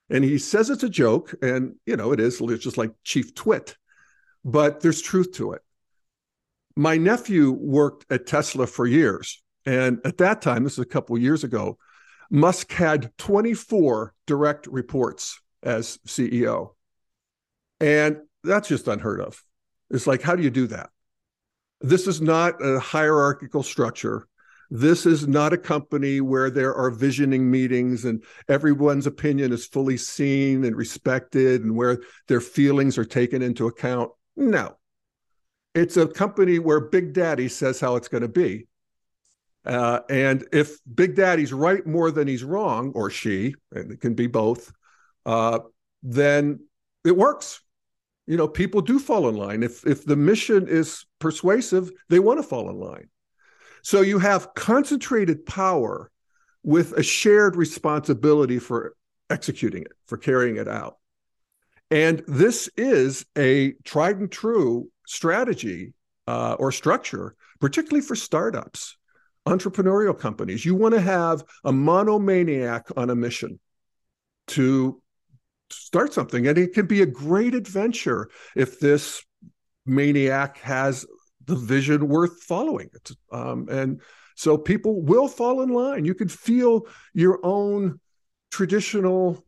[0.10, 3.36] And he says it's a joke, and you know, it is, it's just like Chief
[3.36, 3.76] Twit,
[4.48, 5.62] but there's truth to it.
[6.76, 9.44] My nephew worked at Tesla for years.
[9.66, 11.78] And at that time, this is a couple of years ago,
[12.32, 16.76] Musk had 24 direct reports as CEO.
[17.82, 19.44] And that's just unheard of.
[19.90, 20.92] It's like, how do you do that?
[21.82, 24.28] This is not a hierarchical structure.
[24.70, 29.98] This is not a company where there are visioning meetings and everyone's opinion is fully
[29.98, 34.12] seen and respected and where their feelings are taken into account.
[34.38, 34.78] No.
[35.76, 38.68] It's a company where Big Daddy says how it's going to be.
[39.66, 44.14] Uh, and if Big Daddy's right more than he's wrong, or she, and it can
[44.14, 44.72] be both,
[45.26, 45.60] uh,
[46.02, 46.62] then
[47.04, 47.62] it works
[48.28, 52.38] you know people do fall in line if if the mission is persuasive they want
[52.38, 53.10] to fall in line
[53.82, 56.12] so you have concentrated power
[56.64, 58.96] with a shared responsibility for
[59.30, 60.98] executing it for carrying it out
[61.90, 65.94] and this is a tried and true strategy
[66.28, 68.98] uh, or structure particularly for startups
[69.48, 70.66] entrepreneurial companies.
[70.66, 73.60] You want to have a monomaniac on a mission
[74.48, 75.02] to
[75.70, 79.24] start something and it can be a great adventure if this
[79.86, 81.06] maniac has
[81.46, 82.90] the vision worth following
[83.32, 84.02] um, and
[84.38, 86.06] so people will fall in line.
[86.06, 88.00] You can feel your own
[88.52, 89.44] traditional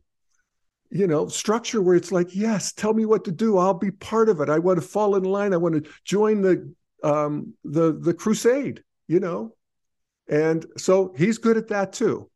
[0.90, 3.58] you know structure where it's like yes tell me what to do.
[3.58, 4.48] I'll be part of it.
[4.48, 5.54] I want to fall in line.
[5.54, 6.72] I want to join the
[7.02, 9.52] um the the crusade you know?
[10.28, 12.30] And so he's good at that too.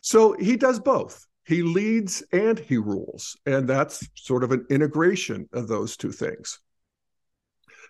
[0.00, 1.26] So he does both.
[1.44, 3.36] He leads and he rules.
[3.44, 6.58] And that's sort of an integration of those two things.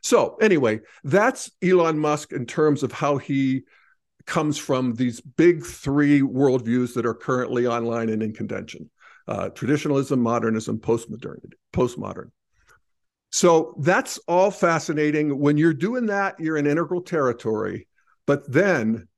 [0.03, 3.63] So, anyway, that's Elon Musk in terms of how he
[4.27, 8.91] comes from these big three worldviews that are currently online and in contention
[9.29, 12.31] uh, traditionalism, modernism, postmodernity, postmodern.
[13.33, 15.39] So that's all fascinating.
[15.39, 17.87] When you're doing that, you're in integral territory.
[18.27, 19.09] But then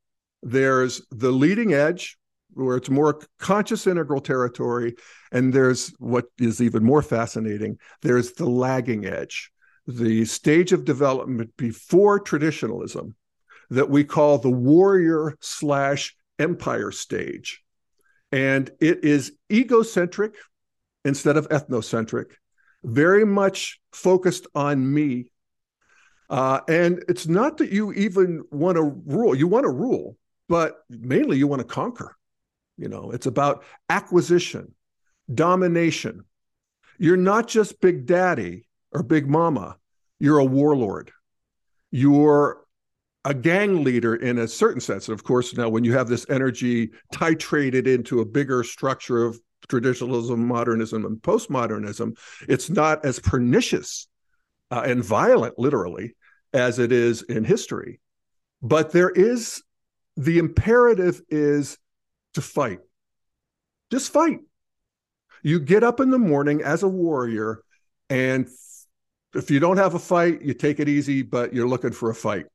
[0.43, 2.19] there's the leading edge,
[2.55, 4.95] where it's more conscious integral territory.
[5.31, 9.51] And there's what is even more fascinating there's the lagging edge,
[9.87, 13.15] the stage of development before traditionalism
[13.71, 17.63] that we call the warrior slash empire stage.
[18.33, 20.35] And it is egocentric
[21.05, 22.33] instead of ethnocentric,
[22.83, 25.31] very much focused on me.
[26.31, 30.17] Uh, and it's not that you even want to rule, you want to rule,
[30.49, 32.17] but mainly you want to conquer.
[32.79, 34.75] You know, it's about acquisition,
[35.33, 36.25] domination.
[36.99, 39.77] You're not just Big Daddy or Big Mama,
[40.19, 41.11] you're a warlord.
[41.91, 42.62] You're
[43.25, 45.09] a gang leader in a certain sense.
[45.09, 49.39] And of course, now when you have this energy titrated into a bigger structure of
[49.69, 52.17] traditionalism, modernism, and postmodernism,
[52.49, 54.09] it's not as pernicious
[54.71, 56.17] uh, and violent, literally,
[56.53, 58.01] as it is in history.
[58.61, 59.63] But there is
[60.17, 61.79] the imperative is
[62.35, 62.81] to fight.
[63.91, 64.41] Just fight.
[65.43, 67.63] You get up in the morning as a warrior,
[68.09, 68.49] and
[69.35, 72.15] if you don't have a fight, you take it easy, but you're looking for a
[72.15, 72.47] fight.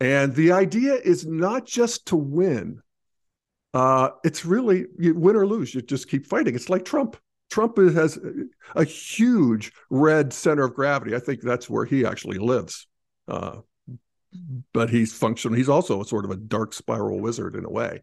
[0.00, 2.80] And the idea is not just to win.
[3.74, 5.74] Uh, it's really win or lose.
[5.74, 6.54] You just keep fighting.
[6.54, 7.16] It's like Trump.
[7.50, 8.18] Trump has
[8.74, 11.14] a huge red center of gravity.
[11.14, 12.86] I think that's where he actually lives.
[13.28, 13.58] Uh,
[14.72, 15.56] but he's functional.
[15.56, 18.02] He's also a sort of a dark spiral wizard in a way.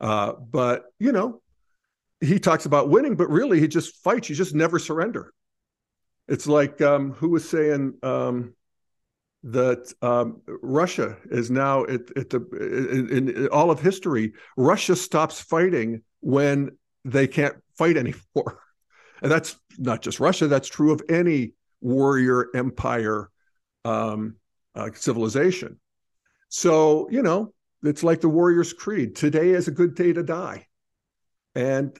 [0.00, 1.40] Uh, but you know,
[2.20, 4.28] he talks about winning, but really he just fights.
[4.28, 5.32] You just never surrender.
[6.28, 8.54] It's like um, who was saying um,
[9.44, 12.40] that um, Russia is now at, at the
[13.10, 14.32] in, in, all of history.
[14.56, 16.70] Russia stops fighting when
[17.04, 18.60] they can't fight anymore,
[19.22, 20.46] and that's not just Russia.
[20.46, 23.30] That's true of any warrior empire
[23.84, 24.36] um,
[24.74, 25.78] uh, civilization.
[26.48, 29.16] So, you know, it's like the Warrior's Creed.
[29.16, 30.66] Today is a good day to die.
[31.54, 31.98] And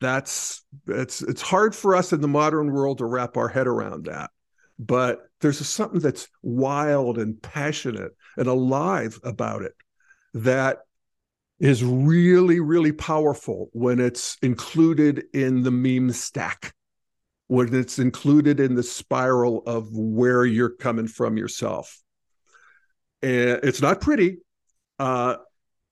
[0.00, 4.06] that's it's it's hard for us in the modern world to wrap our head around
[4.06, 4.30] that.
[4.78, 9.74] But there's something that's wild and passionate and alive about it
[10.34, 10.78] that
[11.60, 16.74] is really, really powerful when it's included in the meme stack,
[17.46, 22.02] when it's included in the spiral of where you're coming from yourself.
[23.22, 24.38] And it's not pretty.
[24.98, 25.36] Uh,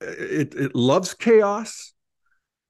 [0.00, 1.92] it, it loves chaos.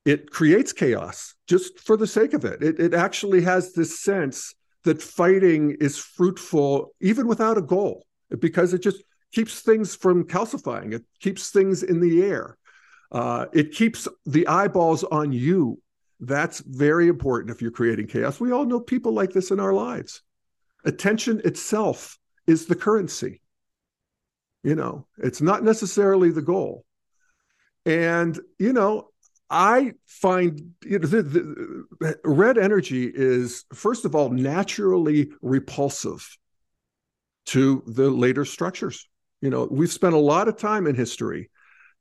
[0.05, 2.63] It creates chaos just for the sake of it.
[2.63, 8.07] It, it actually has this sense that fighting is fruitful even without a goal
[8.41, 10.93] because it just keeps things from calcifying.
[10.93, 12.57] It keeps things in the air.
[13.11, 15.81] Uh, it keeps the eyeballs on you.
[16.21, 18.41] That's very important if you're creating chaos.
[18.41, 20.23] We all know people like this in our lives.
[20.85, 23.41] Attention itself is the currency.
[24.63, 26.85] You know, it's not necessarily the goal.
[27.85, 29.09] And, you know,
[29.53, 36.39] I find you know, the, the, red energy is, first of all, naturally repulsive
[37.47, 39.09] to the later structures.
[39.43, 41.51] You know, we've spent a lot of time in history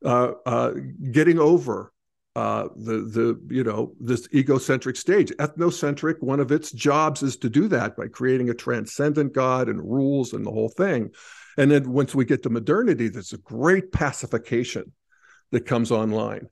[0.05, 0.71] uh, uh,
[1.11, 1.91] getting over
[2.37, 5.31] uh, the the you know this egocentric stage.
[5.31, 9.81] Ethnocentric, one of its jobs is to do that by creating a transcendent God and
[9.81, 11.09] rules and the whole thing.
[11.57, 14.93] And then once we get to modernity, there's a great pacification
[15.51, 16.47] that comes online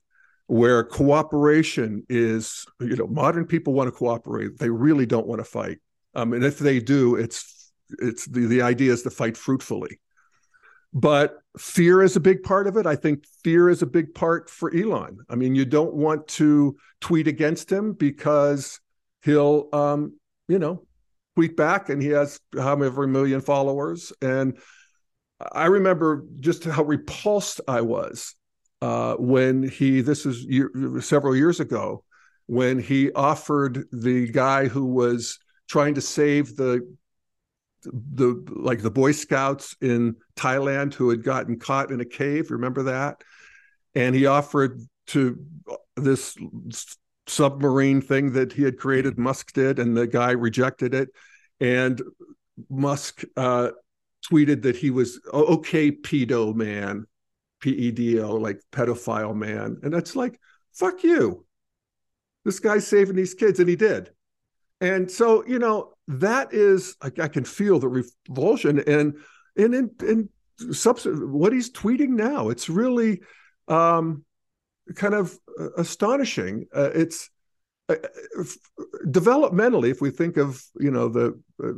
[0.50, 5.44] where cooperation is you know modern people want to cooperate they really don't want to
[5.44, 5.78] fight.
[6.16, 10.00] Um, and if they do it's it's the, the idea is to fight fruitfully.
[10.92, 12.84] But fear is a big part of it.
[12.84, 15.18] I think fear is a big part for elon.
[15.28, 18.80] I mean you don't want to tweet against him because
[19.22, 20.82] he'll um, you know
[21.36, 24.12] tweet back and he has however million followers.
[24.20, 24.58] And
[25.52, 28.34] i remember just how repulsed i was
[28.82, 32.04] uh, when he this is year, several years ago
[32.46, 35.38] when he offered the guy who was
[35.68, 36.80] trying to save the
[37.84, 42.84] the like the boy scouts in thailand who had gotten caught in a cave remember
[42.84, 43.22] that?
[43.94, 45.44] And he offered to
[45.96, 46.36] this
[47.26, 51.08] submarine thing that he had created musk did and the guy rejected it.
[51.60, 52.00] And
[52.68, 53.70] musk uh,
[54.30, 57.06] tweeted that he was okay pedo man
[57.60, 59.78] P-E-D-O, like pedophile man.
[59.82, 60.40] And that's like,
[60.72, 61.44] fuck you.
[62.44, 64.10] This guy's saving these kids, and he did.
[64.80, 69.14] And so, you know, that is I, I can feel the revulsion and
[69.56, 70.28] and in in
[71.04, 72.48] what he's tweeting now.
[72.48, 73.20] It's really
[73.68, 74.24] um
[74.94, 76.66] kind of uh, astonishing.
[76.74, 77.30] Uh, it's
[77.88, 77.96] uh,
[79.06, 81.72] developmentally, if we think of you know the uh,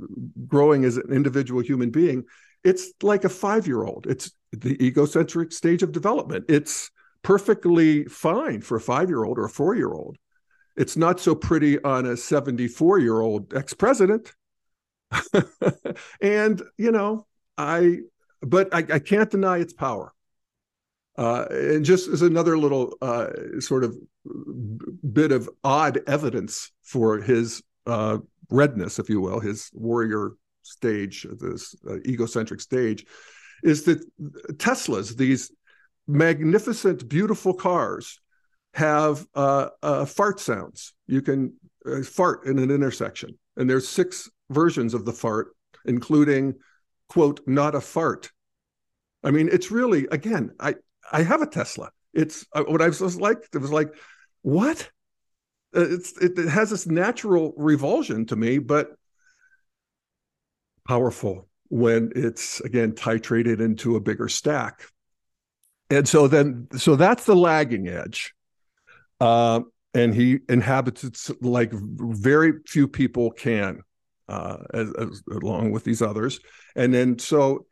[0.46, 2.24] growing as an individual human being,
[2.64, 4.06] it's like a five year old.
[4.08, 6.44] It's the egocentric stage of development.
[6.48, 6.90] It's
[7.22, 10.18] perfectly fine for a five year old or a four year old.
[10.76, 14.32] It's not so pretty on a 74 year old ex president.
[16.20, 17.26] and, you know,
[17.58, 17.98] I,
[18.40, 20.14] but I, I can't deny its power.
[21.18, 23.28] Uh, and just as another little uh,
[23.60, 23.94] sort of
[25.12, 31.74] bit of odd evidence for his uh, redness, if you will, his warrior stage, this
[31.88, 33.04] uh, egocentric stage,
[33.62, 34.04] is that
[34.58, 35.50] Teslas, these
[36.06, 38.20] magnificent, beautiful cars,
[38.74, 40.94] have uh, uh, fart sounds.
[41.06, 41.54] You can
[41.86, 46.54] uh, fart in an intersection, and there's six versions of the fart, including
[47.08, 48.30] quote not a fart.
[49.22, 50.52] I mean, it's really again.
[50.58, 50.76] I
[51.10, 51.90] I have a Tesla.
[52.14, 53.38] It's uh, what I was like.
[53.54, 53.94] It was like,
[54.42, 54.90] what?
[55.74, 58.88] Uh, it's it, it has this natural revulsion to me, but
[60.86, 64.82] powerful when it's again titrated into a bigger stack.
[65.88, 68.34] And so then, so that's the lagging edge.
[69.18, 69.60] Uh,
[69.94, 73.80] and he inhabits it like very few people can,
[74.28, 76.40] uh, as, as, along with these others.
[76.76, 77.64] And then, so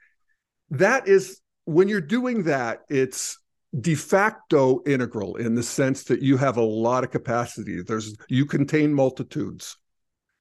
[0.70, 3.38] that is when you're doing that, it's
[3.78, 7.82] de facto integral in the sense that you have a lot of capacity.
[7.82, 9.76] There's you contain multitudes.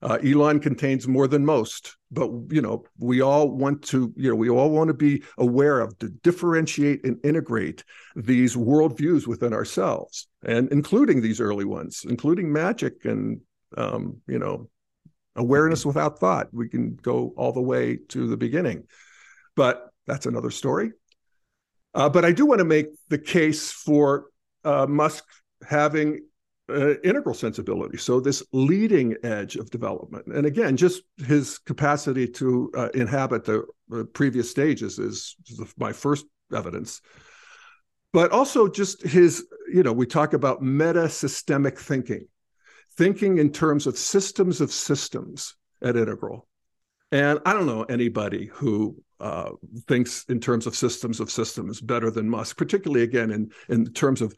[0.02, 4.36] Uh, Elon contains more than most, but you know we all want to you know
[4.36, 7.84] we all want to be aware of to differentiate and integrate
[8.16, 13.41] these worldviews within ourselves, and including these early ones, including magic and
[13.78, 14.70] um, you know
[15.36, 16.47] awareness without thought.
[16.54, 18.86] We can go all the way to the beginning,
[19.58, 20.91] but that's another story.
[21.93, 24.28] Uh, but I do want to make the case for
[24.64, 25.26] uh, Musk
[25.68, 26.22] having
[26.70, 27.97] uh, integral sensibility.
[27.97, 33.65] So this leading edge of development, and again, just his capacity to uh, inhabit the,
[33.88, 35.36] the, previous stages is
[35.78, 37.01] my first evidence.
[38.11, 42.28] But also just his, you know, we talk about meta systemic thinking,
[42.97, 46.49] thinking in terms of systems of systems at Integral.
[47.12, 49.49] And I don't know anybody who uh,
[49.88, 54.22] thinks in terms of systems of systems better than Musk, particularly again in in terms
[54.22, 54.34] of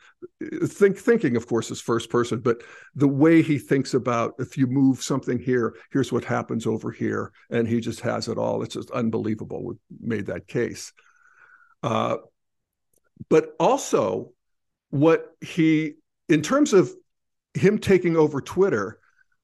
[0.64, 2.64] think thinking, of course, is first person, but
[2.96, 7.32] the way he thinks about if you move something here, here's what happens over here,
[7.50, 8.64] and he just has it all.
[8.64, 9.64] It's just unbelievable.
[9.64, 10.94] We made that case,
[11.84, 12.18] uh,
[13.30, 14.32] but also
[14.90, 15.96] what he
[16.28, 16.92] in terms of
[17.54, 19.01] him taking over Twitter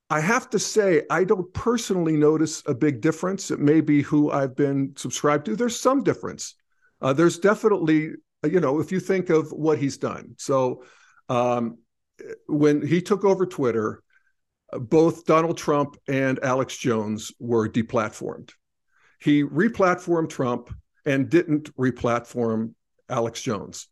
[0.09, 3.51] I have to say, I don't personally notice a big difference.
[3.51, 5.55] It may be who I've been subscribed to.
[5.55, 6.55] There's some difference.
[7.01, 8.11] Uh, there's definitely,
[8.43, 10.33] you know, if you think of what he's done.
[10.37, 10.83] So
[11.27, 11.79] um,
[12.47, 14.01] when he took over Twitter,
[14.71, 18.51] both Donald Trump and Alex Jones were deplatformed.
[19.19, 20.73] He replatformed Trump
[21.05, 22.73] and didn't replatform
[23.09, 23.87] Alex Jones.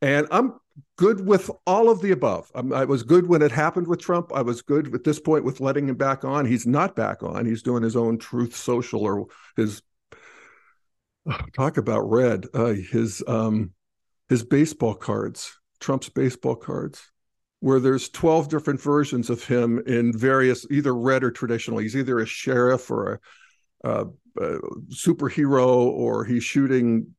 [0.00, 0.54] And I'm
[0.96, 2.50] good with all of the above.
[2.54, 4.32] I'm, i was good when it happened with Trump.
[4.34, 6.46] I was good at this point with letting him back on.
[6.46, 7.46] He's not back on.
[7.46, 9.26] He's doing his own Truth Social or
[9.56, 9.82] his
[11.54, 12.46] talk about red.
[12.54, 13.72] Uh, his um,
[14.28, 17.10] his baseball cards, Trump's baseball cards,
[17.60, 21.78] where there's 12 different versions of him in various either red or traditional.
[21.78, 23.20] He's either a sheriff or
[23.84, 24.06] a, a,
[24.40, 24.60] a
[24.90, 27.14] superhero, or he's shooting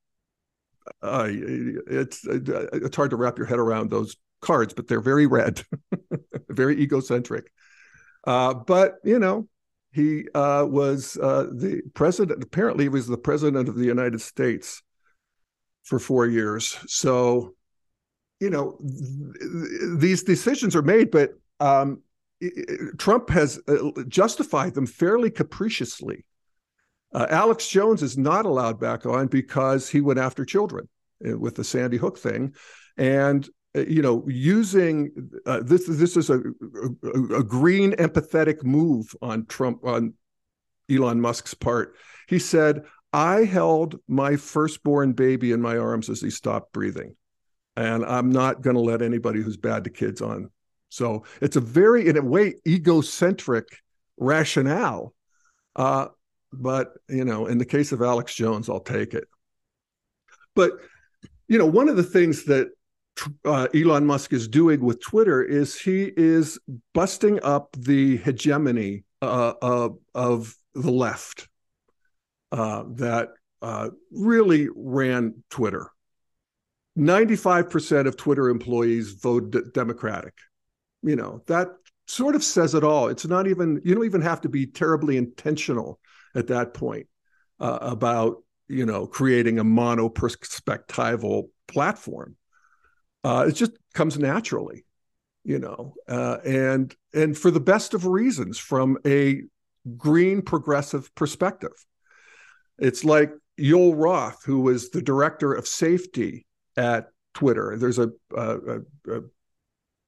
[1.02, 5.64] uh, it's it's hard to wrap your head around those cards, but they're very red,
[6.50, 7.52] very egocentric.
[8.26, 9.48] Uh, but you know,
[9.92, 12.44] he uh, was uh, the president.
[12.44, 14.82] Apparently, he was the president of the United States
[15.84, 16.78] for four years.
[16.88, 17.56] So,
[18.40, 22.04] you know, th- these decisions are made, but um,
[22.98, 26.26] Trump has uh, justified them fairly capriciously.
[27.14, 30.88] Uh, Alex Jones is not allowed back on because he went after children
[31.28, 32.54] uh, with the Sandy Hook thing,
[32.98, 35.12] and uh, you know, using
[35.46, 40.14] uh, this this is a, a, a green empathetic move on Trump on
[40.90, 41.96] Elon Musk's part.
[42.28, 42.84] He said,
[43.14, 47.16] "I held my firstborn baby in my arms as he stopped breathing,
[47.76, 50.50] and I'm not going to let anybody who's bad to kids on."
[50.90, 53.68] So it's a very, in a way, egocentric
[54.18, 55.14] rationale.
[55.76, 56.08] Uh,
[56.52, 59.28] but you know, in the case of Alex Jones, I'll take it.
[60.56, 60.74] But
[61.48, 62.70] you know, one of the things that
[63.46, 66.60] uh, Elon Musk is doing with Twitter is he is
[66.94, 71.48] busting up the hegemony uh, uh, of the left
[72.52, 73.30] uh, that
[73.62, 75.90] uh, really ran Twitter.
[76.98, 80.34] 95% of Twitter employees vote d- Democratic.
[81.02, 81.70] You know, that
[82.08, 83.08] sort of says it all.
[83.08, 86.00] It's not even, you don't even have to be terribly intentional
[86.36, 87.08] at that point
[87.60, 92.36] uh, about you know creating a monoperspectival platform.
[93.24, 94.86] Uh, it just comes naturally,
[95.44, 99.42] you know, uh, and and for the best of reasons from a
[99.98, 101.74] green progressive perspective.
[102.78, 106.46] It's like Joel Roth, who was the director of safety
[106.78, 107.76] at Twitter.
[107.78, 109.22] There's a, a, a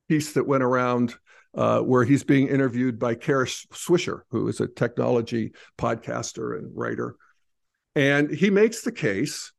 [0.08, 1.16] piece that went around
[1.54, 7.16] uh, where he's being interviewed by Kara Swisher, who is a technology podcaster and writer.
[7.96, 9.52] And he makes the case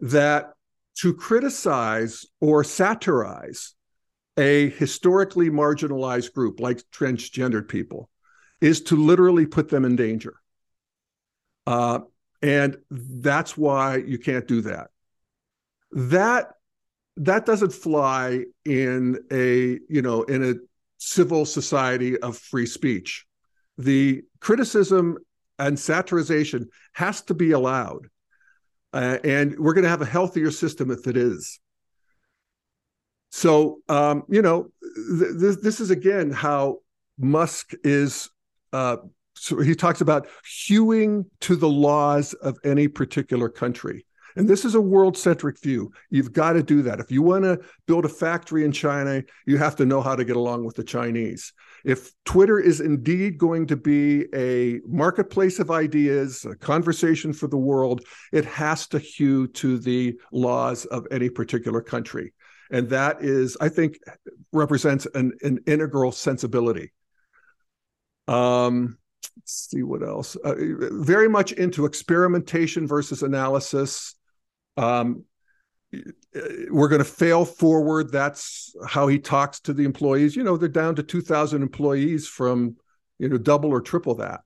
[0.00, 0.52] that
[0.96, 3.74] to criticize or satirize
[4.38, 8.10] a historically marginalized group like transgendered people
[8.60, 10.36] is to literally put them in danger.
[11.66, 12.00] Uh,
[12.42, 14.88] and that's why you can't do that.
[15.92, 16.52] That
[17.18, 20.54] that doesn't fly in a you know in a
[21.06, 23.24] civil society of free speech.
[23.78, 25.18] The criticism
[25.58, 28.08] and satirization has to be allowed.
[28.92, 31.60] Uh, and we're going to have a healthier system if it is.
[33.30, 34.70] So, um, you know,
[35.18, 36.78] th- th- this is again how
[37.18, 38.30] Musk is.
[38.72, 38.96] Uh,
[39.34, 40.26] so he talks about
[40.66, 44.06] hewing to the laws of any particular country.
[44.36, 45.90] And this is a world centric view.
[46.10, 47.00] You've got to do that.
[47.00, 50.24] If you want to build a factory in China, you have to know how to
[50.24, 51.52] get along with the Chinese.
[51.84, 57.56] If Twitter is indeed going to be a marketplace of ideas, a conversation for the
[57.56, 62.32] world, it has to hew to the laws of any particular country.
[62.70, 63.98] And that is, I think,
[64.52, 66.92] represents an, an integral sensibility.
[68.28, 68.98] Um,
[69.36, 70.36] let's see what else.
[70.36, 70.54] Uh,
[70.90, 74.14] very much into experimentation versus analysis.
[74.76, 75.24] Um,
[76.70, 78.12] we're going to fail forward.
[78.12, 80.36] That's how he talks to the employees.
[80.36, 82.76] You know, they're down to 2,000 employees from,
[83.18, 84.40] you know, double or triple that.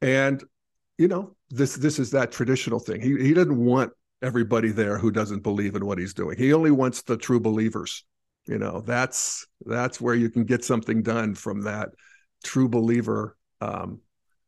[0.00, 0.42] And,
[0.98, 3.00] you know, this this is that traditional thing.
[3.00, 3.92] He he doesn't want
[4.22, 6.38] everybody there who doesn't believe in what he's doing.
[6.38, 8.04] He only wants the true believers.
[8.46, 11.90] You know, that's that's where you can get something done from that
[12.42, 14.00] true believer um,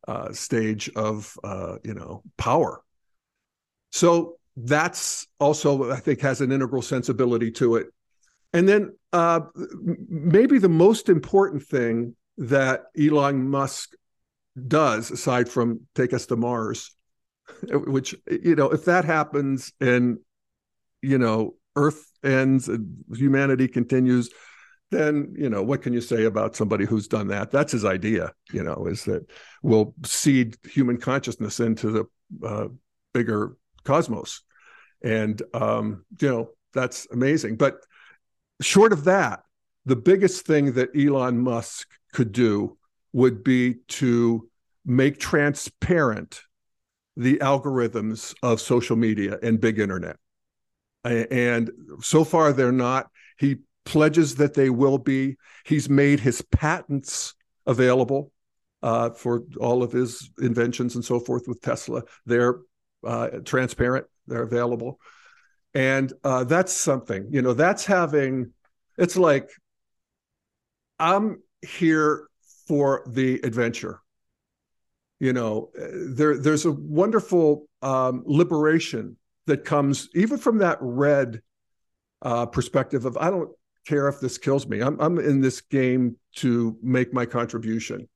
[0.09, 2.83] uh, stage of uh, you know power.
[3.93, 7.89] So that's also I think has an integral sensibility to it.
[8.53, 9.41] And then uh,
[10.09, 13.95] maybe the most important thing that Elon Musk
[14.69, 16.95] does, aside from take us to Mars,
[17.69, 20.19] which you know if that happens and
[21.03, 24.31] you know Earth ends and humanity continues
[24.91, 28.33] then you know what can you say about somebody who's done that that's his idea
[28.53, 29.29] you know is that
[29.63, 32.05] we'll seed human consciousness into the
[32.47, 32.69] uh,
[33.13, 34.43] bigger cosmos
[35.03, 37.79] and um, you know that's amazing but
[38.61, 39.43] short of that
[39.87, 42.77] the biggest thing that elon musk could do
[43.13, 44.49] would be to
[44.85, 46.43] make transparent
[47.17, 50.17] the algorithms of social media and big internet
[51.05, 51.71] and
[52.01, 53.09] so far they're not
[53.39, 55.37] he pledges that they will be.
[55.65, 57.35] He's made his patents
[57.67, 58.33] available
[58.83, 62.03] uh, for all of his inventions and so forth with Tesla.
[62.27, 62.61] They're
[63.07, 64.99] uh, transparent, they're available.
[65.75, 68.53] And uh, that's something, you know, that's having,
[68.97, 69.51] it's like,
[70.99, 72.29] I'm here
[72.69, 74.01] for the adventure.
[75.19, 81.41] You know, there, there's a wonderful um, liberation that comes even from that red
[82.23, 83.51] uh, perspective of I don't
[83.87, 84.81] care if this kills me.
[84.81, 88.09] I'm I'm in this game to make my contribution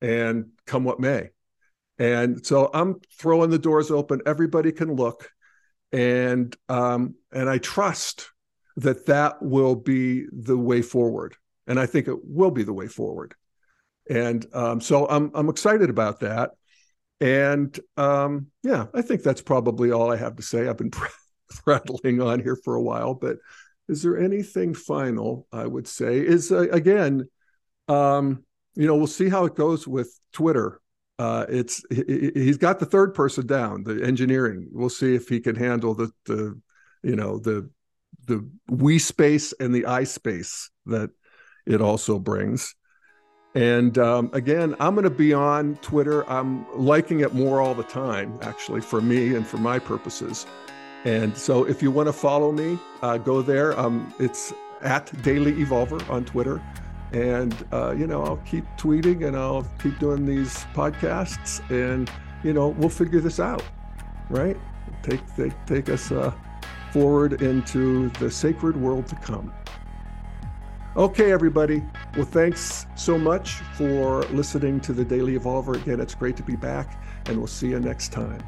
[0.00, 1.30] and come what may.
[1.98, 4.20] And so I'm throwing the doors open.
[4.26, 5.30] Everybody can look,
[5.92, 8.30] and um, and I trust
[8.76, 11.36] that that will be the way forward.
[11.66, 13.34] And I think it will be the way forward.
[14.10, 16.50] And um, so I'm I'm excited about that.
[17.20, 20.68] And um, yeah, I think that's probably all I have to say.
[20.68, 20.90] I've been
[21.48, 23.36] prattling on here for a while, but
[23.88, 27.28] is there anything final i would say is uh, again
[27.88, 28.42] um,
[28.74, 30.80] you know we'll see how it goes with twitter
[31.18, 35.40] uh, it's he, he's got the third person down the engineering we'll see if he
[35.40, 36.58] can handle the the
[37.02, 37.68] you know the
[38.26, 41.10] the we space and the i space that
[41.66, 42.74] it also brings
[43.54, 47.84] and um, again i'm going to be on twitter i'm liking it more all the
[47.84, 50.46] time actually for me and for my purposes
[51.04, 53.78] and so if you want to follow me, uh, go there.
[53.78, 56.62] Um, it's at Daily Evolver on Twitter.
[57.14, 62.10] And, uh, you know, I'll keep tweeting and I'll keep doing these podcasts and,
[62.42, 63.62] you know, we'll figure this out,
[64.28, 64.56] right?
[65.04, 66.32] Take, take, take us uh,
[66.92, 69.54] forward into the sacred world to come.
[70.96, 71.84] Okay, everybody.
[72.16, 75.74] Well, thanks so much for listening to the Daily Evolver.
[75.80, 78.42] Again, it's great to be back, and we'll see you next time.